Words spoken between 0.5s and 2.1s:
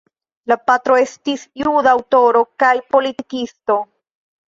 La patro estis juda